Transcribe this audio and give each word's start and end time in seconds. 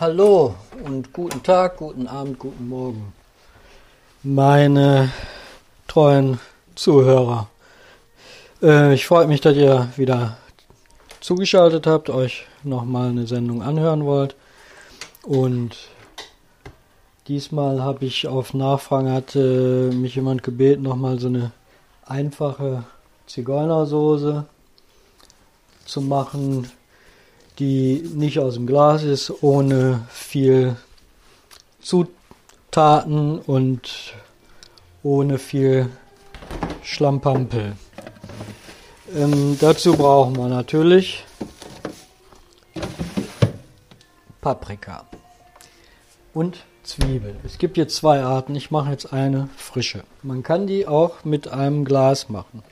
Hallo 0.00 0.54
und 0.82 1.12
guten 1.12 1.42
Tag, 1.42 1.76
guten 1.76 2.06
Abend, 2.06 2.38
guten 2.38 2.70
Morgen. 2.70 3.12
Meine 4.22 5.12
treuen 5.88 6.40
Zuhörer. 6.74 7.48
Äh, 8.62 8.94
ich 8.94 9.06
freue 9.06 9.26
mich, 9.26 9.42
dass 9.42 9.54
ihr 9.56 9.92
wieder 9.96 10.38
zugeschaltet 11.20 11.86
habt, 11.86 12.08
euch 12.08 12.46
nochmal 12.62 13.10
eine 13.10 13.26
Sendung 13.26 13.60
anhören 13.62 14.06
wollt. 14.06 14.36
Und 15.22 15.76
diesmal 17.28 17.82
habe 17.82 18.06
ich 18.06 18.26
auf 18.26 18.54
Nachfragen 18.54 19.12
hat 19.12 19.36
äh, 19.36 19.90
mich 19.90 20.14
jemand 20.14 20.42
gebeten, 20.42 20.84
nochmal 20.84 21.18
so 21.18 21.26
eine 21.26 21.52
einfache 22.06 22.84
Zigeunersoße 23.26 24.46
zu 25.84 26.00
machen, 26.00 26.70
die 27.60 28.02
nicht 28.14 28.38
aus 28.38 28.54
dem 28.54 28.66
Glas 28.66 29.02
ist, 29.02 29.42
ohne 29.42 30.06
viel 30.08 30.76
Zutaten 31.80 33.38
und 33.38 34.14
ohne 35.02 35.38
viel 35.38 35.90
Schlampampel. 36.82 37.74
Ähm, 39.14 39.56
dazu 39.60 39.94
brauchen 39.94 40.36
wir 40.36 40.48
natürlich 40.48 41.24
Paprika 44.40 45.04
und 46.32 46.58
Zwiebel. 46.82 47.36
Es 47.44 47.58
gibt 47.58 47.76
hier 47.76 47.88
zwei 47.88 48.22
Arten. 48.22 48.54
Ich 48.54 48.70
mache 48.70 48.90
jetzt 48.90 49.12
eine 49.12 49.48
frische. 49.56 50.04
Man 50.22 50.42
kann 50.42 50.66
die 50.66 50.88
auch 50.88 51.24
mit 51.24 51.48
einem 51.48 51.84
Glas 51.84 52.28
machen. 52.28 52.62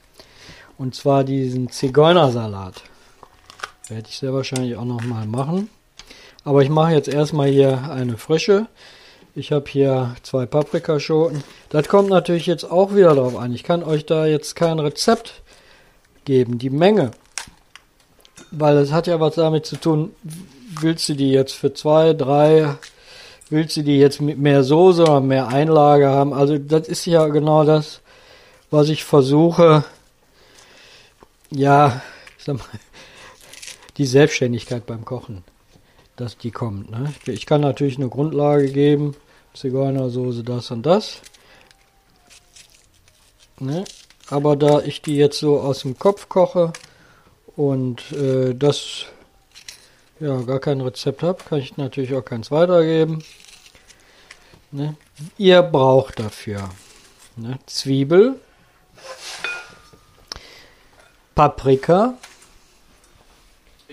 Und 0.78 0.94
zwar 0.94 1.24
diesen 1.24 1.70
Zigeunersalat. 1.70 2.82
Werde 3.88 4.08
ich 4.08 4.18
sehr 4.18 4.34
wahrscheinlich 4.34 4.76
auch 4.76 4.84
nochmal 4.84 5.26
machen. 5.26 5.70
Aber 6.44 6.62
ich 6.62 6.68
mache 6.68 6.92
jetzt 6.92 7.08
erstmal 7.08 7.48
hier 7.48 7.90
eine 7.90 8.18
frische. 8.18 8.66
Ich 9.34 9.50
habe 9.52 9.64
hier 9.68 10.14
zwei 10.22 10.46
Paprikaschoten. 10.46 11.42
Das 11.70 11.88
kommt 11.88 12.10
natürlich 12.10 12.46
jetzt 12.46 12.64
auch 12.64 12.94
wieder 12.94 13.14
drauf 13.14 13.36
an. 13.36 13.54
Ich 13.54 13.64
kann 13.64 13.82
euch 13.82 14.04
da 14.04 14.26
jetzt 14.26 14.56
kein 14.56 14.78
Rezept 14.78 15.42
geben. 16.24 16.58
Die 16.58 16.70
Menge. 16.70 17.12
Weil 18.50 18.76
es 18.78 18.92
hat 18.92 19.06
ja 19.06 19.20
was 19.20 19.36
damit 19.36 19.64
zu 19.64 19.76
tun, 19.76 20.14
willst 20.80 21.08
du 21.08 21.14
die 21.14 21.30
jetzt 21.30 21.54
für 21.54 21.72
zwei, 21.72 22.14
drei, 22.14 22.76
willst 23.48 23.76
du 23.76 23.82
die 23.82 23.98
jetzt 23.98 24.20
mit 24.20 24.38
mehr 24.38 24.64
Soße 24.64 25.02
oder 25.02 25.20
mehr 25.20 25.48
Einlage 25.48 26.08
haben? 26.08 26.32
Also 26.32 26.58
das 26.58 26.88
ist 26.88 27.06
ja 27.06 27.26
genau 27.28 27.64
das, 27.64 28.00
was 28.70 28.88
ich 28.88 29.04
versuche, 29.04 29.84
ja, 31.50 32.02
ich 32.38 32.44
sag 32.44 32.56
mal, 32.58 32.64
die 33.98 34.06
Selbstständigkeit 34.06 34.86
beim 34.86 35.04
Kochen, 35.04 35.44
dass 36.16 36.38
die 36.38 36.50
kommt. 36.50 36.90
Ne? 36.90 37.12
Ich 37.26 37.46
kann 37.46 37.60
natürlich 37.60 37.98
eine 37.98 38.08
Grundlage 38.08 38.70
geben, 38.70 39.14
Zigeunersoße, 39.54 40.44
das 40.44 40.70
und 40.70 40.86
das. 40.86 41.20
Ne? 43.58 43.84
Aber 44.30 44.56
da 44.56 44.80
ich 44.80 45.02
die 45.02 45.16
jetzt 45.16 45.38
so 45.38 45.60
aus 45.60 45.80
dem 45.80 45.98
Kopf 45.98 46.28
koche 46.28 46.72
und 47.56 48.12
äh, 48.12 48.54
das 48.54 49.06
ja 50.20 50.40
gar 50.42 50.60
kein 50.60 50.80
Rezept 50.80 51.22
habe, 51.22 51.42
kann 51.42 51.58
ich 51.58 51.76
natürlich 51.76 52.14
auch 52.14 52.24
keins 52.24 52.50
weitergeben. 52.50 53.24
Ne? 54.70 54.96
Ihr 55.38 55.62
braucht 55.62 56.20
dafür 56.20 56.68
ne? 57.36 57.58
Zwiebel, 57.66 58.38
Paprika, 61.34 62.14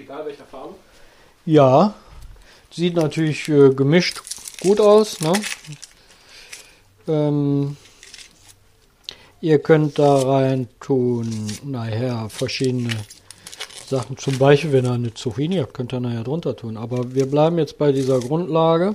Egal 0.05 0.23
welcher 0.27 0.45
Farbe? 0.45 0.75
Ja, 1.47 1.95
sieht 2.69 2.93
natürlich 2.95 3.49
äh, 3.49 3.73
gemischt 3.73 4.21
gut 4.59 4.79
aus. 4.79 5.19
Ne? 5.19 5.33
Ähm, 7.07 7.75
ihr 9.41 9.57
könnt 9.57 9.97
da 9.97 10.15
rein 10.17 10.67
tun, 10.79 11.47
nachher 11.63 12.29
verschiedene 12.29 12.91
Sachen. 13.87 14.15
Zum 14.17 14.37
Beispiel, 14.37 14.73
wenn 14.73 14.85
ihr 14.85 14.91
eine 14.91 15.13
Zucchini 15.15 15.55
habt, 15.55 15.73
könnt 15.73 15.91
ihr 15.91 15.99
nachher 15.99 16.23
drunter 16.23 16.55
tun. 16.55 16.77
Aber 16.77 17.15
wir 17.15 17.25
bleiben 17.25 17.57
jetzt 17.57 17.79
bei 17.79 17.91
dieser 17.91 18.19
Grundlage. 18.19 18.93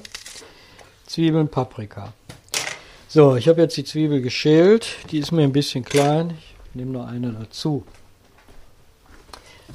Zwiebeln, 1.06 1.48
Paprika. 1.48 2.12
So, 3.08 3.34
ich 3.34 3.48
habe 3.48 3.62
jetzt 3.62 3.76
die 3.76 3.84
Zwiebel 3.84 4.22
geschält. 4.22 4.86
Die 5.10 5.18
ist 5.18 5.32
mir 5.32 5.42
ein 5.42 5.50
bisschen 5.50 5.84
klein. 5.84 6.38
Ich 6.38 6.76
nehme 6.76 6.92
noch 6.92 7.08
eine 7.08 7.32
dazu. 7.32 7.82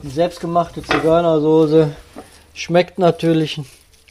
Die 0.04 0.10
selbstgemachte 0.10 0.84
Zigeunersoße 0.84 1.96
schmeckt 2.54 3.00
natürlich 3.00 3.62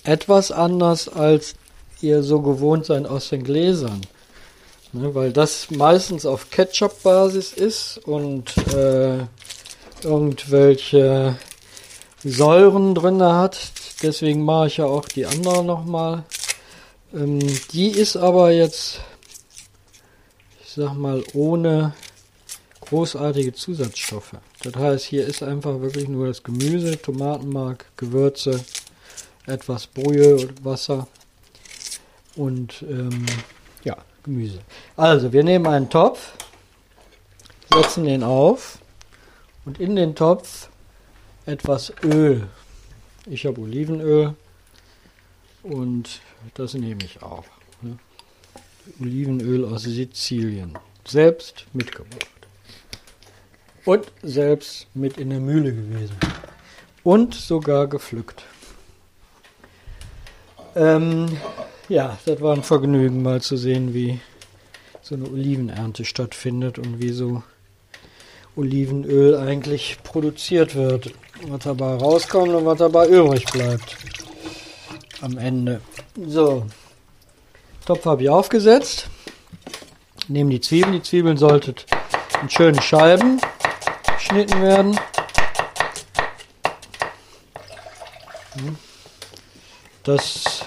etwas 0.03 0.51
anders, 0.51 1.09
als 1.09 1.55
ihr 2.01 2.23
so 2.23 2.41
gewohnt 2.41 2.87
seid 2.87 3.07
aus 3.07 3.29
den 3.29 3.45
Gläsern. 3.45 4.01
Ne, 4.93 5.15
weil 5.15 5.33
das 5.33 5.71
meistens 5.71 6.25
auf 6.25 6.51
Ketchup-Basis 6.51 7.53
ist 7.53 7.99
und 8.07 8.57
äh, 8.75 9.27
irgendwelche 10.05 11.37
Säuren 12.23 12.95
drin 12.95 13.21
hat. 13.23 13.59
Deswegen 14.03 14.45
mache 14.45 14.69
ich 14.69 14.77
ja 14.77 14.85
auch 14.85 15.07
die 15.07 15.27
andere 15.27 15.65
nochmal. 15.65 16.23
Ähm, 17.13 17.41
die 17.73 17.89
ist 17.89 18.17
aber 18.17 18.53
jetzt, 18.53 19.01
ich 20.65 20.73
sag 20.75 20.95
mal, 20.95 21.25
ohne 21.33 21.95
großartige 22.81 23.53
Zusatzstoffe. 23.53 24.37
Das 24.65 24.77
heißt, 24.77 25.05
hier 25.05 25.27
ist 25.27 25.43
einfach 25.43 25.83
wirklich 25.83 26.09
nur 26.09 26.27
das 26.27 26.43
Gemüse, 26.43 27.01
Tomatenmark, 27.01 27.85
Gewürze, 27.99 28.65
etwas 29.45 29.87
Brühe 29.87 30.37
und 30.37 30.65
Wasser 30.65 31.07
und 32.35 32.83
ähm, 32.89 33.27
ja, 33.85 33.99
Gemüse. 34.23 34.61
Also, 34.97 35.35
wir 35.35 35.45
nehmen 35.45 35.67
einen 35.67 35.91
Topf, 35.91 36.33
setzen 37.71 38.05
den 38.05 38.23
auf 38.23 38.79
und 39.67 39.79
in 39.81 39.97
den 39.97 40.15
Topf 40.15 40.71
etwas 41.45 41.93
Öl. 42.03 42.49
Ich 43.27 43.45
habe 43.45 43.61
Olivenöl 43.61 44.35
und 45.63 46.23
das 46.55 46.73
nehme 46.73 47.05
ich 47.05 47.23
auch. 47.23 47.45
Ne? 47.83 47.99
Olivenöl 48.99 49.67
aus 49.67 49.83
Sizilien, 49.83 50.79
selbst 51.07 51.67
mitgebracht 51.75 52.34
und 53.85 54.07
selbst 54.23 54.87
mit 54.95 55.19
in 55.19 55.31
der 55.31 55.41
Mühle 55.41 55.73
gewesen 55.73 56.17
und 57.03 57.35
sogar 57.35 57.87
gepflückt. 57.87 58.45
Ähm, 60.75 61.37
ja, 61.89 62.19
das 62.25 62.41
war 62.41 62.55
ein 62.55 62.63
Vergnügen, 62.63 63.23
mal 63.23 63.41
zu 63.41 63.57
sehen, 63.57 63.95
wie 63.95 64.21
so 65.03 65.15
eine 65.15 65.29
Olivenernte 65.29 66.05
stattfindet 66.05 66.79
und 66.79 67.01
wie 67.01 67.11
so 67.11 67.43
Olivenöl 68.57 69.37
eigentlich 69.37 69.99
produziert 70.03 70.75
wird. 70.75 71.13
Was 71.49 71.65
dabei 71.65 71.95
rauskommt 71.95 72.55
und 72.55 72.65
was 72.65 72.79
dabei 72.79 73.09
übrig 73.09 73.45
bleibt. 73.47 73.97
Am 75.21 75.37
Ende. 75.37 75.81
So. 76.27 76.67
Topf 77.85 78.05
habe 78.07 78.23
ich 78.23 78.31
aufgesetzt. 78.31 79.09
Nehme 80.29 80.51
die 80.51 80.61
Zwiebeln. 80.61 80.95
Die 80.95 81.03
Zwiebeln 81.03 81.37
solltet 81.37 81.85
in 82.41 82.49
schönen 82.49 82.81
Scheiben 82.81 83.41
geschnitten 84.35 84.63
werden. 84.63 85.01
Das 90.03 90.65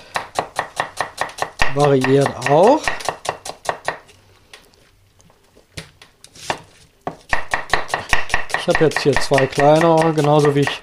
variiert 1.76 2.30
auch. 2.50 2.82
Ich 8.58 8.68
habe 8.68 8.86
jetzt 8.86 9.00
hier 9.00 9.14
zwei 9.14 9.48
kleine, 9.48 10.14
genauso 10.14 10.54
wie 10.56 10.62
ich 10.62 10.82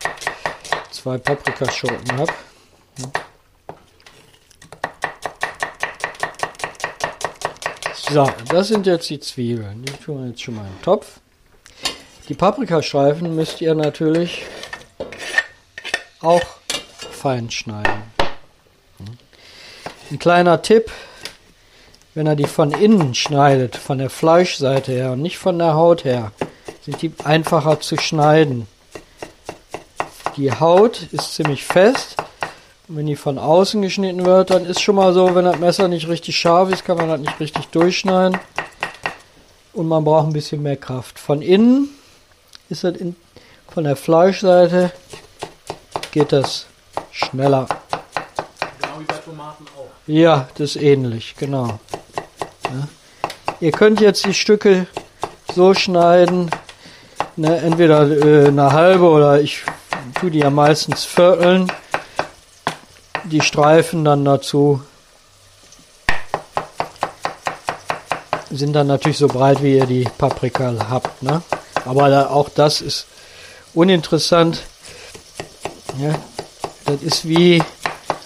zwei 0.90 1.18
Paprikaschoten 1.18 2.18
habe. 2.18 2.32
So, 7.94 8.30
das 8.48 8.68
sind 8.68 8.86
jetzt 8.86 9.10
die 9.10 9.18
Zwiebeln. 9.18 9.82
Die 9.82 9.92
tun 9.92 10.22
wir 10.22 10.28
jetzt 10.28 10.42
schon 10.42 10.54
mal 10.54 10.66
in 10.66 10.68
den 10.68 10.82
Topf. 10.82 11.20
Die 12.28 12.34
Paprikastreifen 12.34 13.36
müsst 13.36 13.60
ihr 13.60 13.74
natürlich 13.74 14.44
auch 16.22 16.40
fein 17.10 17.50
schneiden. 17.50 18.02
Ein 20.10 20.18
kleiner 20.18 20.62
Tipp, 20.62 20.90
wenn 22.14 22.26
er 22.26 22.34
die 22.34 22.46
von 22.46 22.70
innen 22.72 23.14
schneidet, 23.14 23.76
von 23.76 23.98
der 23.98 24.08
Fleischseite 24.08 24.92
her 24.92 25.12
und 25.12 25.20
nicht 25.20 25.36
von 25.36 25.58
der 25.58 25.74
Haut 25.74 26.04
her, 26.04 26.32
sind 26.80 27.02
die 27.02 27.12
einfacher 27.24 27.80
zu 27.80 27.98
schneiden. 27.98 28.68
Die 30.38 30.50
Haut 30.50 31.02
ist 31.12 31.34
ziemlich 31.34 31.64
fest. 31.64 32.16
Und 32.88 32.96
wenn 32.96 33.06
die 33.06 33.16
von 33.16 33.38
außen 33.38 33.82
geschnitten 33.82 34.24
wird, 34.24 34.48
dann 34.48 34.64
ist 34.64 34.80
schon 34.80 34.96
mal 34.96 35.12
so, 35.12 35.34
wenn 35.34 35.44
das 35.44 35.58
Messer 35.58 35.88
nicht 35.88 36.08
richtig 36.08 36.38
scharf 36.38 36.70
ist, 36.70 36.86
kann 36.86 36.96
man 36.96 37.08
das 37.08 37.20
nicht 37.20 37.38
richtig 37.38 37.66
durchschneiden. 37.66 38.38
Und 39.74 39.88
man 39.88 40.04
braucht 40.04 40.28
ein 40.28 40.32
bisschen 40.32 40.62
mehr 40.62 40.76
Kraft. 40.76 41.18
Von 41.18 41.42
innen 41.42 41.90
ist 42.68 42.84
das 42.84 42.96
in, 42.96 43.16
von 43.68 43.84
der 43.84 43.96
Fleischseite 43.96 44.92
geht 46.12 46.32
das 46.32 46.66
schneller. 47.10 47.66
Tomaten 49.24 49.64
auch. 49.76 49.90
Ja, 50.06 50.48
das 50.56 50.76
ist 50.76 50.82
ähnlich, 50.82 51.34
genau. 51.38 51.78
Ja. 52.64 52.88
Ihr 53.60 53.72
könnt 53.72 54.00
jetzt 54.00 54.24
die 54.26 54.34
Stücke 54.34 54.86
so 55.54 55.74
schneiden, 55.74 56.50
ne, 57.36 57.56
entweder 57.58 58.08
äh, 58.08 58.48
eine 58.48 58.72
halbe 58.72 59.08
oder 59.08 59.40
ich 59.40 59.62
tue 60.20 60.30
die 60.30 60.40
ja 60.40 60.50
meistens 60.50 61.04
vierteln. 61.04 61.70
Die 63.24 63.40
Streifen 63.40 64.04
dann 64.04 64.24
dazu 64.24 64.82
sind 68.50 68.72
dann 68.74 68.86
natürlich 68.86 69.18
so 69.18 69.26
breit, 69.26 69.62
wie 69.62 69.78
ihr 69.78 69.86
die 69.86 70.04
Paprika 70.18 70.72
habt. 70.90 71.22
Ne? 71.22 71.42
Aber 71.84 72.08
da, 72.08 72.28
auch 72.28 72.48
das 72.48 72.80
ist 72.80 73.06
uninteressant. 73.74 74.60
Ja, 75.98 76.14
das 76.86 77.02
ist 77.02 77.28
wie 77.28 77.62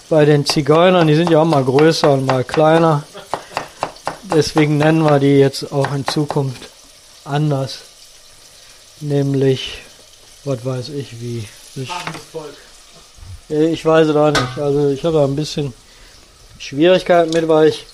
bei 0.09 0.25
den 0.25 0.45
Zigeunern, 0.45 1.07
die 1.07 1.15
sind 1.15 1.29
ja 1.29 1.39
auch 1.39 1.45
mal 1.45 1.63
größer 1.63 2.11
und 2.11 2.25
mal 2.25 2.43
kleiner. 2.43 3.03
Deswegen 4.23 4.77
nennen 4.77 5.03
wir 5.03 5.19
die 5.19 5.39
jetzt 5.39 5.71
auch 5.71 5.93
in 5.93 6.05
Zukunft 6.05 6.69
anders. 7.25 7.79
Nämlich, 9.01 9.79
was 10.45 10.65
weiß 10.65 10.89
ich 10.89 11.21
wie. 11.21 11.47
Ich, 11.75 11.89
ich 13.49 13.85
weiß 13.85 14.07
es 14.07 14.15
auch 14.15 14.31
nicht. 14.31 14.57
Also 14.57 14.89
ich 14.89 15.03
habe 15.03 15.17
da 15.17 15.23
ein 15.23 15.35
bisschen 15.35 15.73
Schwierigkeiten 16.57 17.31
mit, 17.31 17.47
weil 17.47 17.69
ich 17.69 17.85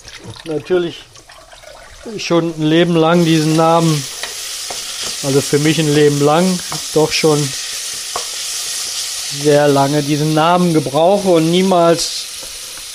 natürlich 0.44 1.04
schon 2.18 2.54
ein 2.58 2.62
Leben 2.62 2.96
lang 2.96 3.24
diesen 3.24 3.56
Namen, 3.56 4.02
also 5.26 5.40
für 5.40 5.58
mich 5.58 5.78
ein 5.78 5.92
Leben 5.92 6.20
lang, 6.20 6.46
doch 6.94 7.10
schon 7.10 7.36
sehr 9.42 9.66
lange 9.66 10.02
diesen 10.02 10.34
Namen 10.34 10.72
gebrauche 10.72 11.28
und 11.28 11.50
niemals 11.50 12.26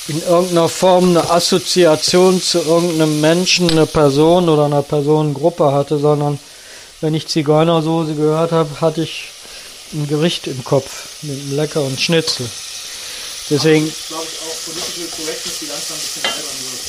in 0.08 0.24
irgendeiner 0.24 0.70
Form 0.70 1.10
eine 1.10 1.30
Assoziation 1.30 2.42
zu 2.42 2.60
irgendeinem 2.60 3.22
Menschen, 3.22 3.70
einer 3.70 3.86
Person 3.86 4.50
oder 4.50 4.66
einer 4.66 4.82
Personengruppe 4.82 5.72
hatte, 5.74 6.00
sondern 6.00 6.40
wenn 7.02 7.14
ich 7.14 7.28
Zigeunersoße 7.28 8.16
gehört 8.16 8.52
habe, 8.52 8.80
hatte 8.80 9.04
ich 9.04 9.26
ein 9.94 10.08
Gericht 10.08 10.48
im 10.48 10.64
Kopf 10.64 11.08
mit 11.24 11.38
einem 11.38 11.56
leckeren 11.56 11.98
Schnitzel. 11.98 12.50
Deswegen. 13.50 13.94
Glaube 14.08 14.24
ich 14.24 14.40
auch 14.40 14.66
politische 14.66 15.08
Korrektness, 15.18 15.60
die 15.60 15.66
langsam 15.66 15.98
ein 15.98 16.02
bisschen 16.02 16.24
albern 16.26 16.58
wird. 16.62 16.82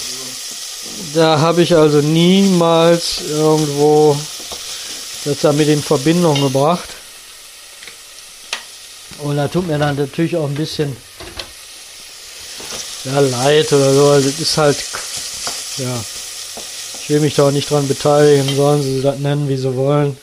Also 1.03 1.19
Da 1.19 1.41
habe 1.41 1.63
ich 1.63 1.75
also 1.75 1.99
niemals 1.99 3.23
irgendwo 3.29 4.17
das 5.25 5.41
damit 5.41 5.69
in 5.69 5.83
Verbindung 5.83 6.41
gebracht. 6.41 6.89
Und 9.19 9.37
da 9.37 9.49
tut 9.49 9.67
mir 9.67 9.79
dann 9.79 9.97
natürlich 9.97 10.37
auch 10.37 10.49
ein 10.49 10.55
bisschen 10.55 10.97
ja, 13.05 13.21
leid 13.21 13.73
oder 13.73 13.95
so. 13.95 14.09
Also 14.09 14.31
das 14.31 14.41
ist 14.41 14.57
halt, 14.59 14.77
ja, 15.77 16.05
ich 17.01 17.11
will 17.11 17.21
mich 17.21 17.35
da 17.35 17.49
auch 17.49 17.53
nicht 17.53 17.71
dran 17.71 17.87
beteiligen, 17.87 18.57
sollen 18.57 18.83
sie 18.83 19.03
das 19.03 19.19
nennen, 19.19 19.49
wie 19.49 19.57
sie 19.57 19.77
wollen. 19.77 20.17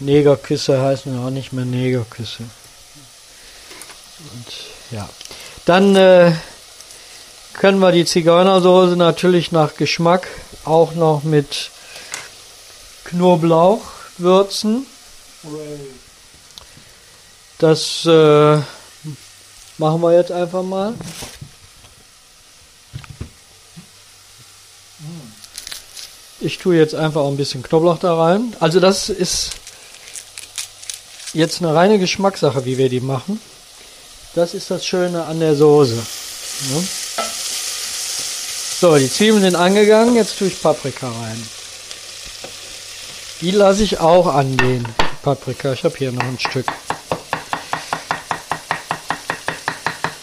Negerküsse 0.00 0.80
heißen 0.80 1.14
ja 1.14 1.26
auch 1.26 1.30
nicht 1.30 1.52
mehr 1.52 1.64
Negerküsse. 1.64 2.42
Und 4.32 4.46
ja, 4.90 5.08
dann 5.64 5.96
äh, 5.96 6.32
können 7.54 7.78
wir 7.78 7.92
die 7.92 8.04
Zigeunersoße 8.04 8.96
natürlich 8.96 9.52
nach 9.52 9.76
Geschmack 9.76 10.26
auch 10.64 10.94
noch 10.94 11.22
mit 11.22 11.70
Knoblauch 13.04 13.93
würzen. 14.18 14.86
Das 17.58 18.04
äh, 18.06 18.56
machen 19.78 20.00
wir 20.00 20.12
jetzt 20.12 20.32
einfach 20.32 20.62
mal. 20.62 20.94
Ich 26.40 26.58
tue 26.58 26.76
jetzt 26.76 26.94
einfach 26.94 27.22
auch 27.22 27.28
ein 27.30 27.36
bisschen 27.36 27.62
Knoblauch 27.62 27.98
da 27.98 28.14
rein. 28.16 28.54
Also 28.60 28.80
das 28.80 29.08
ist 29.08 29.50
jetzt 31.32 31.62
eine 31.62 31.74
reine 31.74 31.98
Geschmackssache, 31.98 32.64
wie 32.64 32.76
wir 32.76 32.88
die 32.88 33.00
machen. 33.00 33.40
Das 34.34 34.52
ist 34.52 34.70
das 34.70 34.84
Schöne 34.84 35.24
an 35.24 35.40
der 35.40 35.54
Soße. 35.54 35.94
Ne? 35.94 36.88
So, 38.80 38.96
die 38.96 39.10
Zwiebeln 39.10 39.42
sind 39.42 39.54
angegangen. 39.54 40.16
Jetzt 40.16 40.38
tue 40.38 40.48
ich 40.48 40.60
Paprika 40.60 41.08
rein. 41.08 41.63
Die 43.40 43.50
lasse 43.50 43.82
ich 43.82 44.00
auch 44.00 44.26
angehen. 44.26 44.86
Paprika, 45.22 45.72
ich 45.72 45.84
habe 45.84 45.96
hier 45.96 46.12
noch 46.12 46.22
ein 46.22 46.38
Stück. 46.38 46.66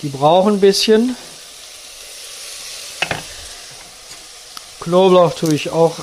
Die 0.01 0.09
brauchen 0.09 0.55
ein 0.55 0.59
bisschen. 0.59 1.15
Knoblauch 4.79 5.33
tue 5.33 5.53
ich 5.53 5.69
auch 5.69 5.95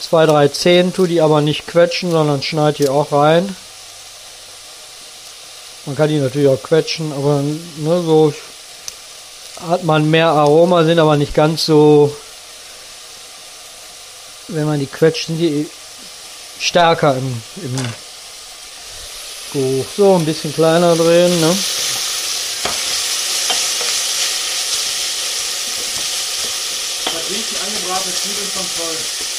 zwei, 0.00 0.24
drei 0.26 0.48
Zehen, 0.48 0.94
tue 0.94 1.08
die 1.08 1.20
aber 1.20 1.40
nicht 1.40 1.66
quetschen, 1.66 2.10
sondern 2.10 2.42
schneide 2.42 2.78
die 2.78 2.88
auch 2.88 3.12
rein. 3.12 3.54
Man 5.84 5.96
kann 5.96 6.08
die 6.08 6.18
natürlich 6.18 6.48
auch 6.48 6.62
quetschen, 6.62 7.12
aber 7.12 7.42
ne, 7.42 8.02
so 8.02 8.32
hat 9.68 9.84
man 9.84 10.10
mehr 10.10 10.28
Aroma, 10.28 10.84
sind 10.84 10.98
aber 10.98 11.16
nicht 11.16 11.34
ganz 11.34 11.64
so, 11.64 12.14
wenn 14.48 14.66
man 14.66 14.78
die 14.78 14.86
quetscht, 14.86 15.26
sind 15.26 15.38
die 15.38 15.68
stärker 16.58 17.16
im, 17.16 17.42
im 17.62 17.76
Geruch. 19.52 19.86
So, 19.96 20.16
ein 20.16 20.24
bisschen 20.24 20.52
kleiner 20.54 20.94
drehen, 20.94 21.40
ne? 21.40 21.56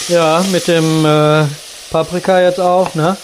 Ja, 0.07 0.43
mit 0.51 0.67
dem 0.67 1.05
äh, 1.05 1.45
Paprika 1.91 2.41
jetzt 2.41 2.59
auch, 2.59 2.93
ne? 2.95 3.15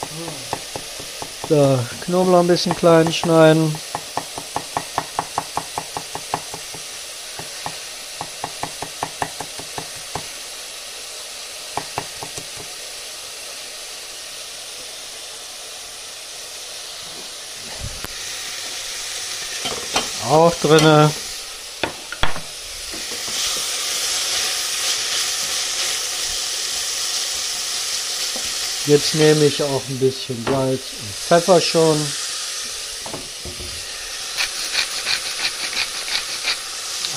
So, 1.50 1.80
Knoblauch 2.02 2.40
ein 2.42 2.48
bisschen 2.48 2.76
klein 2.76 3.12
schneiden. 3.12 3.76
Auch 20.28 20.54
drinne. 20.56 21.12
Jetzt 28.88 29.16
nehme 29.16 29.46
ich 29.46 29.62
auch 29.62 29.82
ein 29.88 30.00
bisschen 30.00 30.44
Salz 30.46 30.82
und 31.00 31.16
Pfeffer 31.28 31.62
schon. 31.62 32.08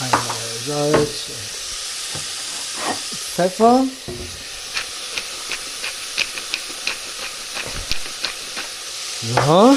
Einmal 0.00 0.22
Salz 0.66 1.10
und 2.86 3.18
Pfeffer. 3.18 3.84
Ja. 9.34 9.76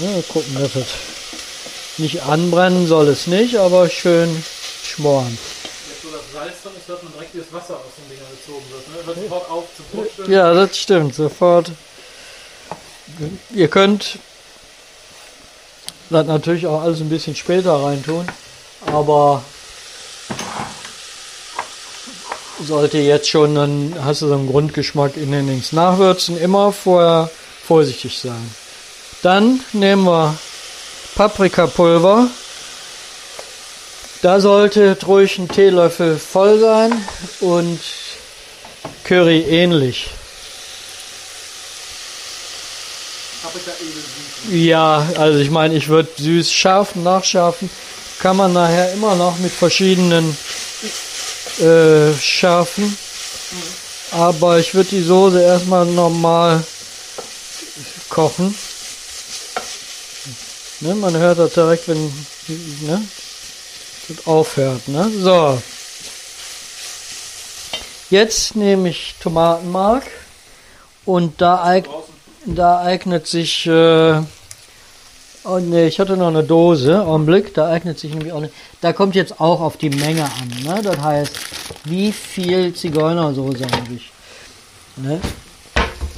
Ja 0.00 0.22
gucken, 0.28 0.54
dass 0.54 0.74
es 0.74 0.86
nicht 1.98 2.22
anbrennen 2.22 2.86
soll 2.86 3.08
es 3.08 3.26
nicht, 3.26 3.56
aber 3.56 3.88
schön 3.88 4.44
schmoren. 4.82 5.38
Jetzt 5.88 6.04
wo 6.04 6.16
das 6.16 6.32
Salz 6.32 6.62
drin 6.62 6.72
ist, 6.78 6.88
hört 6.88 7.02
man 7.02 7.12
direkt, 7.12 7.34
wie 7.34 7.38
das 7.38 7.52
Wasser 7.52 7.74
aus 7.74 7.92
den 7.96 8.08
Dingern 8.10 8.30
gezogen 8.30 8.64
wird. 8.70 8.88
Ne? 8.88 9.06
Hört 9.06 9.16
sofort 9.16 9.50
auf 9.50 9.64
zu 9.76 9.82
brutzeln. 9.92 10.32
Ja, 10.32 10.54
das 10.54 10.76
stimmt, 10.76 11.14
sofort. 11.14 11.70
Ihr 13.54 13.68
könnt 13.68 14.18
das 16.10 16.26
natürlich 16.26 16.66
auch 16.66 16.82
alles 16.82 17.00
ein 17.00 17.08
bisschen 17.08 17.36
später 17.36 17.74
reintun, 17.82 18.26
aber 18.86 19.42
sollte 22.62 22.98
jetzt 22.98 23.28
schon, 23.28 23.54
dann 23.54 23.94
hast 24.04 24.22
du 24.22 24.28
so 24.28 24.34
einen 24.34 24.48
Grundgeschmack 24.48 25.16
in 25.16 25.32
den 25.32 25.46
Dings. 25.46 25.72
Nachwürzen 25.72 26.38
immer 26.38 26.72
vorher 26.72 27.30
vorsichtig 27.66 28.18
sein. 28.18 28.54
Dann 29.24 29.60
nehmen 29.72 30.04
wir 30.04 30.36
Paprikapulver. 31.14 32.28
Da 34.20 34.38
sollte 34.38 34.98
ruhig 35.06 35.38
ein 35.38 35.48
Teelöffel 35.48 36.18
voll 36.18 36.60
sein 36.60 36.92
und 37.40 37.80
Curry 39.04 39.40
ähnlich. 39.48 40.10
Ja, 44.50 45.06
also 45.16 45.38
ich 45.38 45.48
meine, 45.48 45.74
ich 45.74 45.88
würde 45.88 46.10
süß 46.18 46.52
scharfen, 46.52 47.02
nachschärfen. 47.02 47.70
Kann 48.18 48.36
man 48.36 48.52
nachher 48.52 48.92
immer 48.92 49.14
noch 49.14 49.38
mit 49.38 49.52
verschiedenen 49.52 50.36
äh, 51.60 52.12
schärfen. 52.20 52.94
Aber 54.10 54.58
ich 54.58 54.74
würde 54.74 54.90
die 54.90 55.02
Soße 55.02 55.40
erstmal 55.40 55.86
normal 55.86 56.62
kochen. 58.10 58.54
Ne, 60.80 60.94
man 60.94 61.16
hört 61.16 61.38
das 61.38 61.54
direkt, 61.54 61.88
wenn 61.88 62.04
ne, 62.82 63.02
das 64.08 64.26
aufhört. 64.26 64.88
Ne? 64.88 65.10
So. 65.20 65.60
Jetzt 68.10 68.54
nehme 68.56 68.90
ich 68.90 69.14
Tomatenmark 69.20 70.04
und 71.04 71.40
da, 71.40 71.64
eig 71.64 71.88
da 72.46 72.80
eignet 72.80 73.26
sich. 73.26 73.66
Äh, 73.66 74.20
oh 75.44 75.58
ne, 75.58 75.86
ich 75.86 75.98
hatte 76.00 76.16
noch 76.16 76.28
eine 76.28 76.44
Dose. 76.44 77.02
Augenblick, 77.02 77.54
da 77.54 77.68
eignet 77.68 77.98
sich 77.98 78.12
nämlich 78.12 78.32
auch 78.32 78.38
eine. 78.38 78.50
Da 78.80 78.92
kommt 78.92 79.14
jetzt 79.14 79.40
auch 79.40 79.60
auf 79.60 79.76
die 79.76 79.90
Menge 79.90 80.24
an. 80.24 80.48
Ne? 80.64 80.82
Das 80.82 80.98
heißt, 80.98 81.32
wie 81.84 82.12
viel 82.12 82.74
Zigeunersoße 82.74 83.64
habe 83.64 83.94
ich? 83.94 84.12
Ne? 84.96 85.20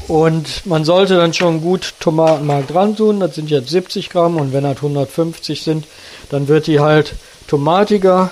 Und 0.09 0.67
man 0.67 0.85
sollte 0.85 1.17
dann 1.17 1.35
schon 1.35 1.61
gut 1.61 1.95
Tomatenmark 1.99 2.69
dran 2.69 2.95
tun. 2.97 3.19
Das 3.19 3.35
sind 3.35 3.51
jetzt 3.51 3.71
70 3.71 4.11
Gramm 4.11 4.37
und 4.37 4.53
wenn 4.53 4.63
das 4.63 4.77
150 4.77 5.63
sind, 5.63 5.87
dann 6.31 6.47
wird 6.47 6.69
die 6.69 6.79
halt 6.81 7.15
tomatiger. 7.49 8.31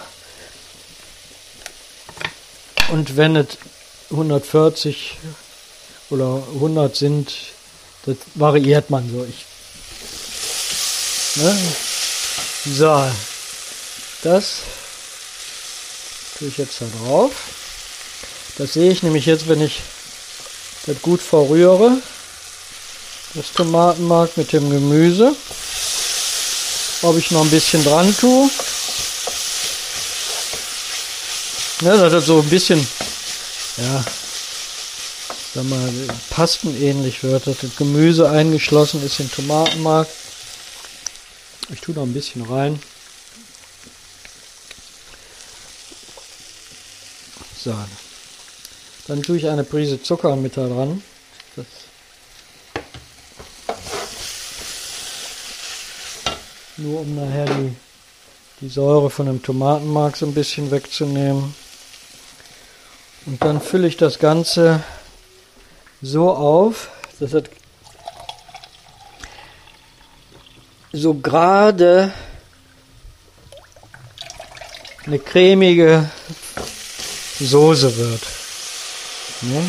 Und 2.93 3.17
wenn 3.17 3.35
es 3.35 3.59
140 4.11 5.17
oder 6.11 6.43
100 6.55 6.95
sind, 6.95 7.33
das 8.07 8.17
variiert 8.35 8.91
man 8.91 9.11
so. 9.11 9.27
Ich, 9.29 9.45
ne? 11.43 11.59
So, 12.67 13.05
das 14.23 14.59
tue 16.39 16.49
ich 16.49 16.59
jetzt 16.59 16.81
da 16.81 16.87
drauf. 17.01 17.33
Das 18.59 18.75
sehe 18.75 18.93
ich 18.93 19.03
nämlich 19.03 19.27
jetzt, 19.27 19.49
wenn 19.49 19.61
ich 19.61 19.81
das 20.87 21.01
gut 21.03 21.21
verrühre. 21.21 21.99
Das 23.35 23.53
Tomatenmark 23.53 24.37
mit 24.37 24.53
dem 24.53 24.71
Gemüse. 24.71 25.35
Ob 27.03 27.19
ich 27.19 27.31
noch 27.31 27.43
ein 27.43 27.51
bisschen 27.51 27.85
dran 27.85 28.17
tue. 28.17 28.49
Ja, 31.81 31.97
dass 31.97 32.13
das 32.13 32.27
so 32.27 32.41
ein 32.41 32.49
bisschen, 32.49 32.87
ja, 33.77 34.05
sag 35.55 35.65
mal, 35.65 35.93
pastenähnlich 36.31 37.23
wird, 37.23 37.47
dass 37.47 37.59
das 37.59 37.77
Gemüse 37.77 38.31
eingeschlossen 38.31 39.05
ist 39.05 39.21
in 39.21 39.31
Tomatenmark. 39.31 40.09
Ich 41.71 41.81
tue 41.81 41.95
noch 41.95 42.05
ein 42.05 42.15
bisschen 42.15 42.43
rein. 42.43 42.81
So. 47.63 47.75
Dann 49.07 49.23
tue 49.23 49.37
ich 49.37 49.49
eine 49.49 49.65
Prise 49.65 50.03
Zucker 50.03 50.35
mit 50.37 50.57
da 50.57 50.67
dran. 50.67 51.03
Das 51.57 51.67
nur 56.77 57.01
um 57.01 57.15
nachher 57.15 57.45
die, 57.45 57.77
die 58.61 58.69
Säure 58.69 59.11
von 59.11 59.27
dem 59.27 59.43
Tomatenmark 59.43 60.17
so 60.17 60.27
ein 60.27 60.35
bisschen 60.35 60.71
wegzunehmen. 60.71 61.55
Und 63.27 63.43
dann 63.43 63.61
fülle 63.61 63.89
ich 63.89 63.97
das 63.97 64.19
Ganze 64.19 64.83
so 66.03 66.31
auf, 66.31 66.91
dass 67.21 67.33
es 67.33 67.45
so 70.93 71.15
gerade 71.15 72.13
eine 75.07 75.19
cremige 75.19 76.11
Soße 77.41 77.97
wird. 77.97 78.44
Ne? 79.53 79.63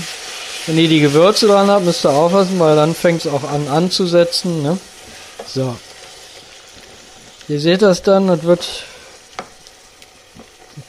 Wenn 0.67 0.77
ihr 0.77 0.89
die 0.89 0.99
Gewürze 0.99 1.47
dran 1.47 1.69
habt, 1.69 1.85
müsst 1.85 2.05
ihr 2.05 2.11
aufpassen, 2.11 2.59
weil 2.59 2.75
dann 2.75 2.95
fängt 2.95 3.25
es 3.25 3.31
auch 3.31 3.43
an 3.43 3.67
anzusetzen. 3.67 4.63
Ne? 4.63 4.77
So. 5.47 5.75
Ihr 7.47 7.59
seht 7.59 7.81
das 7.81 8.01
dann, 8.01 8.27
das 8.27 8.43
wird 8.43 8.85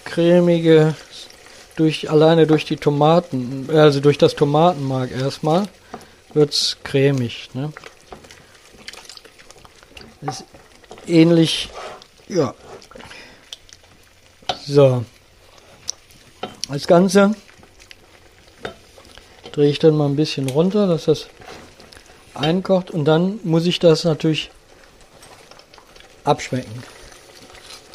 cremige 0.04 0.94
durch 1.76 2.10
alleine 2.10 2.46
durch 2.46 2.64
die 2.64 2.76
Tomaten, 2.76 3.68
also 3.70 4.00
durch 4.00 4.16
das 4.16 4.34
Tomatenmark 4.34 5.10
erstmal 5.10 5.68
wird's 6.32 6.78
cremig. 6.82 7.50
Ne? 7.52 7.72
ist 10.22 10.44
ähnlich, 11.06 11.68
ja. 12.28 12.54
So. 14.66 15.04
Das 16.68 16.86
Ganze 16.86 17.34
drehe 19.56 19.70
ich 19.70 19.78
dann 19.78 19.96
mal 19.96 20.06
ein 20.06 20.16
bisschen 20.16 20.50
runter, 20.50 20.86
dass 20.86 21.06
das 21.06 21.28
einkocht 22.34 22.90
und 22.90 23.06
dann 23.06 23.40
muss 23.42 23.64
ich 23.64 23.78
das 23.78 24.04
natürlich 24.04 24.50
abschmecken. 26.24 26.82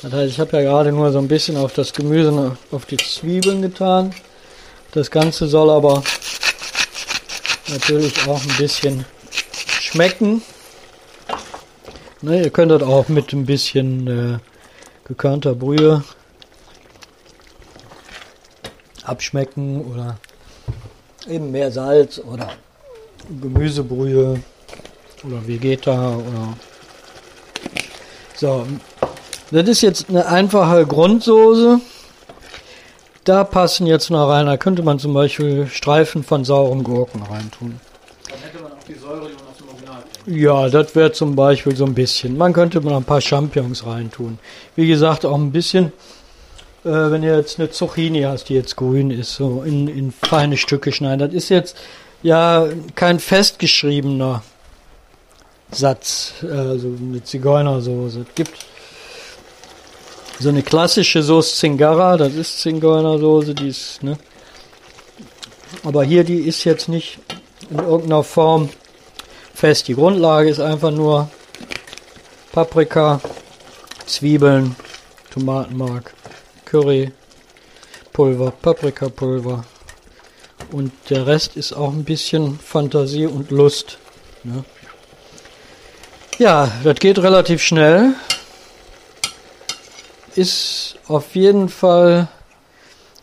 Das 0.01 0.11
heißt, 0.11 0.31
ich 0.31 0.39
habe 0.39 0.57
ja 0.57 0.63
gerade 0.63 0.91
nur 0.91 1.11
so 1.11 1.19
ein 1.19 1.27
bisschen 1.27 1.57
auf 1.57 1.73
das 1.73 1.93
Gemüse, 1.93 2.57
auf 2.71 2.87
die 2.87 2.97
Zwiebeln 2.97 3.61
getan. 3.61 4.15
Das 4.93 5.11
Ganze 5.11 5.47
soll 5.47 5.69
aber 5.69 6.01
natürlich 7.69 8.27
auch 8.27 8.41
ein 8.41 8.57
bisschen 8.57 9.05
schmecken. 9.79 10.41
Ne, 12.23 12.41
ihr 12.41 12.49
könnt 12.49 12.71
das 12.71 12.81
auch 12.81 13.07
mit 13.07 13.33
ein 13.33 13.45
bisschen 13.45 14.07
äh, 14.07 14.39
gekörnter 15.07 15.53
Brühe 15.53 16.03
abschmecken 19.03 19.85
oder 19.85 20.17
eben 21.27 21.51
mehr 21.51 21.71
Salz 21.71 22.19
oder 22.19 22.49
Gemüsebrühe 23.41 24.39
oder 25.23 25.47
Vegeta 25.47 26.15
oder 26.15 26.57
so. 28.35 28.65
Das 29.51 29.67
ist 29.67 29.81
jetzt 29.81 30.09
eine 30.09 30.25
einfache 30.25 30.85
Grundsoße. 30.85 31.79
Da 33.23 33.43
passen 33.43 33.85
jetzt 33.85 34.09
noch 34.09 34.29
rein, 34.29 34.47
da 34.47 34.57
könnte 34.57 34.81
man 34.81 34.97
zum 34.97 35.13
Beispiel 35.13 35.67
Streifen 35.67 36.23
von 36.23 36.43
sauren 36.43 36.83
Gurken 36.83 37.21
reintun. 37.21 37.79
Dann 38.27 38.39
hätte 38.39 38.63
man 38.63 38.71
auch 38.71 38.83
die 38.87 38.95
Säure, 38.95 39.27
die 39.27 39.35
man 39.35 39.43
aus 39.51 39.57
dem 39.57 39.67
Original 39.69 40.03
kennt. 40.25 40.37
Ja, 40.37 40.69
das 40.69 40.95
wäre 40.95 41.11
zum 41.11 41.35
Beispiel 41.35 41.75
so 41.75 41.85
ein 41.85 41.93
bisschen. 41.93 42.35
Man 42.35 42.53
könnte 42.53 42.81
mal 42.81 42.97
ein 42.97 43.03
paar 43.03 43.21
Champignons 43.21 43.85
reintun. 43.85 44.39
Wie 44.75 44.87
gesagt, 44.87 45.23
auch 45.25 45.35
ein 45.37 45.51
bisschen, 45.51 45.93
äh, 46.83 47.11
wenn 47.11 47.23
ihr 47.23 47.37
jetzt 47.37 47.59
eine 47.59 47.69
Zucchini 47.69 48.21
hast, 48.21 48.45
die 48.49 48.55
jetzt 48.55 48.75
grün 48.75 49.11
ist, 49.11 49.35
so 49.35 49.63
in, 49.63 49.87
in 49.87 50.11
feine 50.11 50.57
Stücke 50.57 50.91
schneiden. 50.91 51.19
Das 51.19 51.33
ist 51.33 51.49
jetzt 51.49 51.77
ja 52.23 52.67
kein 52.95 53.19
festgeschriebener 53.19 54.43
Satz, 55.71 56.33
also 56.41 56.95
eine 56.99 57.23
Zigeunersoße. 57.23 58.25
Es 58.27 58.35
gibt 58.35 58.65
so 60.39 60.49
eine 60.49 60.63
klassische 60.63 61.21
Soße 61.21 61.55
Zingara, 61.55 62.17
das 62.17 62.33
ist 62.33 62.59
Zigeunersoße, 62.61 63.53
die 63.53 63.69
ist, 63.69 64.03
ne? 64.03 64.17
Aber 65.83 66.03
hier, 66.03 66.23
die 66.23 66.39
ist 66.39 66.63
jetzt 66.63 66.89
nicht 66.89 67.19
in 67.69 67.79
irgendeiner 67.79 68.23
Form 68.23 68.69
fest. 69.53 69.87
Die 69.87 69.95
Grundlage 69.95 70.49
ist 70.49 70.59
einfach 70.59 70.91
nur 70.91 71.29
Paprika, 72.51 73.21
Zwiebeln, 74.05 74.75
Tomatenmark, 75.31 76.13
Curry, 76.71 77.11
Pulver, 78.13 78.51
Paprikapulver. 78.51 79.65
Und 80.71 80.93
der 81.09 81.27
Rest 81.27 81.57
ist 81.57 81.73
auch 81.73 81.91
ein 81.91 82.05
bisschen 82.05 82.57
Fantasie 82.59 83.25
und 83.25 83.51
Lust. 83.51 83.97
Ne? 84.45 84.63
Ja, 86.37 86.71
das 86.85 86.95
geht 86.99 87.19
relativ 87.19 87.61
schnell. 87.61 88.13
Ist 90.35 90.95
auf 91.09 91.35
jeden 91.35 91.67
Fall 91.67 92.29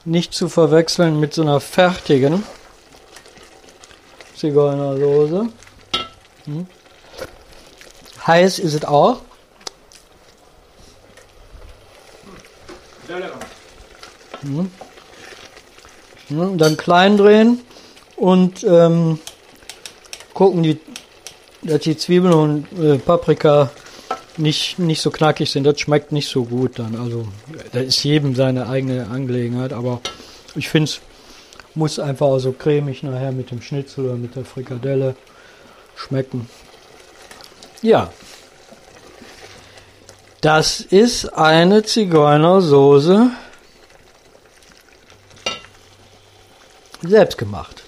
nicht 0.04 0.34
zu 0.34 0.50
verwechseln 0.50 1.18
mit 1.18 1.32
so 1.32 1.40
einer 1.40 1.60
fertigen 1.60 2.44
Zigeunersoße. 4.36 5.48
Hm. 6.44 6.66
Heiß 8.26 8.58
ist 8.58 8.74
es 8.74 8.84
auch. 8.84 9.22
Sehr 13.08 13.20
lecker. 13.20 13.32
Hm. 13.34 13.40
Hm, 13.40 14.27
Dann 16.30 16.76
klein 16.76 17.16
drehen 17.16 17.60
und 18.16 18.64
ähm, 18.64 19.18
gucken, 20.34 20.62
die, 20.62 20.78
dass 21.62 21.80
die 21.80 21.96
Zwiebeln 21.96 22.34
und 22.34 22.78
äh, 22.78 22.98
Paprika 22.98 23.70
nicht, 24.36 24.78
nicht 24.78 25.00
so 25.00 25.10
knackig 25.10 25.50
sind. 25.50 25.64
Das 25.64 25.80
schmeckt 25.80 26.12
nicht 26.12 26.28
so 26.28 26.44
gut 26.44 26.78
dann. 26.78 26.96
Also, 26.96 27.26
da 27.72 27.80
ist 27.80 28.02
jedem 28.04 28.34
seine 28.34 28.68
eigene 28.68 29.08
Angelegenheit, 29.08 29.72
aber 29.72 30.00
ich 30.54 30.68
finde 30.68 30.90
es 30.90 31.00
muss 31.74 31.98
einfach 31.98 32.26
auch 32.26 32.38
so 32.38 32.52
cremig 32.52 33.02
nachher 33.02 33.32
mit 33.32 33.50
dem 33.50 33.62
Schnitzel 33.62 34.06
oder 34.06 34.16
mit 34.16 34.34
der 34.34 34.44
Frikadelle 34.44 35.14
schmecken. 35.94 36.48
Ja. 37.82 38.10
Das 40.40 40.80
ist 40.80 41.26
eine 41.26 41.82
Zigeunersoße 41.82 43.30
selbst 47.02 47.38
gemacht. 47.38 47.84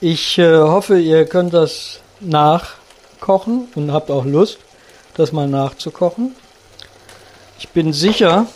Ich 0.00 0.38
äh, 0.38 0.58
hoffe, 0.58 0.98
ihr 0.98 1.24
könnt 1.26 1.54
das 1.54 2.00
kochen 3.20 3.68
und 3.74 3.92
habt 3.92 4.10
auch 4.10 4.24
Lust, 4.24 4.58
das 5.14 5.32
mal 5.32 5.48
nachzukochen. 5.48 6.34
Ich 7.58 7.70
bin 7.70 7.92
sicher, 7.92 8.46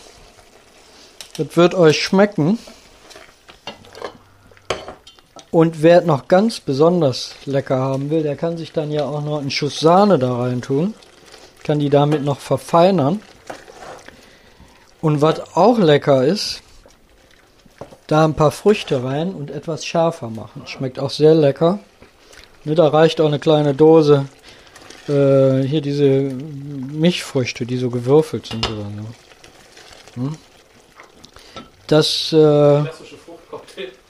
das 1.36 1.56
wird 1.56 1.74
euch 1.74 2.02
schmecken. 2.02 2.58
Und 5.50 5.82
wer 5.82 6.02
noch 6.02 6.28
ganz 6.28 6.60
besonders 6.60 7.34
lecker 7.46 7.78
haben 7.78 8.10
will, 8.10 8.22
der 8.22 8.36
kann 8.36 8.58
sich 8.58 8.72
dann 8.72 8.90
ja 8.90 9.06
auch 9.06 9.22
noch 9.22 9.38
einen 9.38 9.50
Schuss 9.50 9.80
Sahne 9.80 10.18
da 10.18 10.36
rein 10.36 10.60
tun. 10.60 10.92
Kann 11.64 11.78
die 11.78 11.88
damit 11.88 12.22
noch 12.22 12.40
verfeinern. 12.40 13.22
Und 15.00 15.22
was 15.22 15.56
auch 15.56 15.78
lecker 15.78 16.24
ist, 16.24 16.60
da 18.08 18.24
ein 18.24 18.34
paar 18.34 18.50
Früchte 18.50 19.04
rein 19.04 19.32
und 19.32 19.50
etwas 19.52 19.86
schärfer 19.86 20.30
machen. 20.30 20.62
Schmeckt 20.66 20.98
auch 20.98 21.10
sehr 21.10 21.34
lecker. 21.34 21.78
Ne, 22.64 22.74
da 22.74 22.88
reicht 22.88 23.20
auch 23.20 23.26
eine 23.26 23.38
kleine 23.38 23.74
Dose. 23.74 24.26
Äh, 25.08 25.62
hier 25.62 25.80
diese 25.80 26.08
Milchfrüchte, 26.08 27.64
die 27.64 27.76
so 27.76 27.90
gewürfelt 27.90 28.46
sind. 28.46 28.68
Oder 28.68 28.86
so. 30.14 30.22
Hm? 30.22 30.36
Das. 31.86 32.32
Äh. 32.32 32.84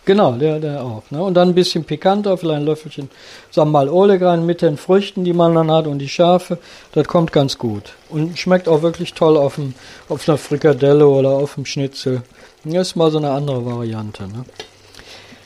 Genau, 0.09 0.33
der, 0.33 0.59
der 0.59 0.83
auch. 0.83 1.03
Ne? 1.11 1.23
Und 1.23 1.35
dann 1.35 1.51
ein 1.51 1.55
bisschen 1.55 1.85
pikanter, 1.85 2.39
vielleicht 2.39 2.61
ein 2.61 2.65
Löffelchen 2.65 3.11
Sambal 3.51 3.91
Oleg 3.91 4.23
mit 4.41 4.63
den 4.63 4.79
Früchten, 4.79 5.23
die 5.23 5.35
man 5.35 5.55
dann 5.55 5.71
hat 5.71 5.87
und 5.87 5.99
die 5.99 6.09
Schärfe. 6.09 6.57
Das 6.93 7.07
kommt 7.07 7.31
ganz 7.31 7.59
gut. 7.59 7.93
Und 8.09 8.39
schmeckt 8.39 8.71
auch 8.71 8.81
wirklich 8.81 9.13
toll 9.13 9.37
auf, 9.37 9.57
dem, 9.57 9.75
auf 10.09 10.27
einer 10.27 10.39
Frikadelle 10.39 11.07
oder 11.07 11.29
auf 11.29 11.57
dem 11.57 11.67
Schnitzel. 11.67 12.23
Das 12.65 12.89
ist 12.89 12.97
mal 12.97 13.11
so 13.11 13.19
eine 13.19 13.33
andere 13.33 13.67
Variante. 13.67 14.23
Ne? 14.23 14.47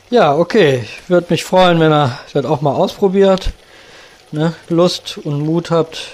Ja, 0.09 0.33
okay. 0.33 0.85
Ich 0.85 1.09
würde 1.09 1.27
mich 1.29 1.43
freuen, 1.43 1.81
wenn 1.81 1.91
ihr 1.91 2.17
das 2.31 2.45
auch 2.45 2.61
mal 2.61 2.73
ausprobiert. 2.73 3.51
Ne? 4.31 4.53
Lust 4.69 5.19
und 5.21 5.41
Mut 5.41 5.71
habt 5.71 6.07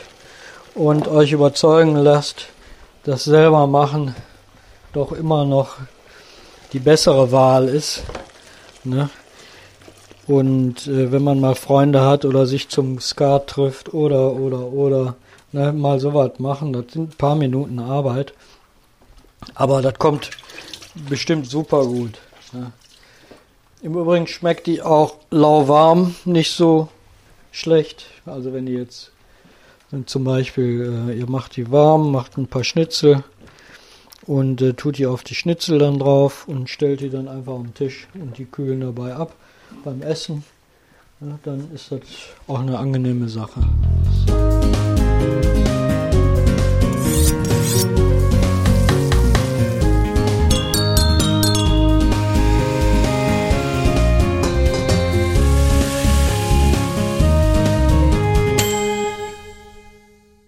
und 0.74 1.08
euch 1.08 1.34
überzeugen 1.34 1.98
lasst, 1.98 2.48
das 3.04 3.26
selber 3.26 3.68
machen 3.68 4.16
doch 4.94 5.12
immer 5.12 5.46
noch 5.46 5.76
die 6.74 6.80
bessere 6.80 7.32
Wahl 7.32 7.70
ist. 7.70 8.02
Ne? 8.84 9.10
Und 10.28 10.88
äh, 10.88 11.12
wenn 11.12 11.24
man 11.24 11.40
mal 11.40 11.56
Freunde 11.56 12.02
hat 12.02 12.24
oder 12.24 12.46
sich 12.46 12.70
zum 12.70 13.00
Skat 13.00 13.48
trifft 13.48 13.94
oder, 13.94 14.34
oder, 14.34 14.72
oder, 14.72 15.16
ne, 15.52 15.74
mal 15.74 16.00
sowas 16.00 16.38
machen, 16.38 16.74
das 16.74 16.94
sind 16.94 17.14
ein 17.14 17.18
paar 17.18 17.36
Minuten 17.36 17.80
Arbeit. 17.80 18.34
Aber 19.56 19.82
das 19.82 19.96
kommt 19.98 20.30
bestimmt 21.10 21.48
super 21.48 21.86
gut. 21.86 22.20
Ne? 22.52 22.72
Im 23.82 23.96
Übrigen 23.96 24.28
schmeckt 24.28 24.68
die 24.68 24.82
auch 24.82 25.16
lauwarm 25.32 26.16
nicht 26.26 26.52
so 26.52 26.90
schlecht. 27.52 28.06
Also 28.26 28.54
wenn 28.54 28.68
ihr 28.68 28.80
jetzt 28.80 29.12
zum 30.06 30.24
Beispiel, 30.24 31.10
äh, 31.10 31.18
ihr 31.18 31.30
macht 31.30 31.56
die 31.56 31.72
warm, 31.72 32.12
macht 32.12 32.38
ein 32.38 32.48
paar 32.48 32.64
Schnitzel 32.64 33.24
und 34.30 34.62
äh, 34.62 34.74
tut 34.74 35.00
die 35.00 35.08
auf 35.08 35.24
die 35.24 35.34
Schnitzel 35.34 35.80
dann 35.80 35.98
drauf 35.98 36.48
und 36.48 36.70
stellt 36.70 37.02
die 37.02 37.10
dann 37.10 37.28
einfach 37.28 37.56
am 37.56 37.74
Tisch 37.74 38.08
und 38.14 38.38
die 38.38 38.46
kühlen 38.46 38.82
dabei 38.82 39.16
ab 39.16 39.34
beim 39.84 40.04
Essen. 40.04 40.44
Ja, 41.20 41.40
dann 41.44 41.72
ist 41.74 41.92
das 41.92 42.02
auch 42.48 42.60
eine 42.60 42.78
angenehme 42.78 43.28
Sache. 43.28 43.60